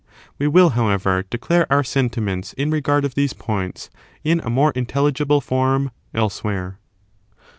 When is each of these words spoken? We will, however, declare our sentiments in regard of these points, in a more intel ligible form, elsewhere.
We 0.39 0.47
will, 0.47 0.69
however, 0.71 1.25
declare 1.29 1.67
our 1.71 1.83
sentiments 1.83 2.53
in 2.53 2.71
regard 2.71 3.05
of 3.05 3.13
these 3.13 3.33
points, 3.33 3.91
in 4.23 4.39
a 4.39 4.49
more 4.49 4.73
intel 4.73 5.11
ligible 5.11 5.43
form, 5.43 5.91
elsewhere. 6.11 6.79